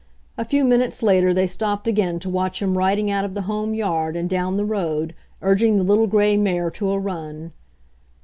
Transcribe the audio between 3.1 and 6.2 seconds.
out of the home yard and down the road, urging the little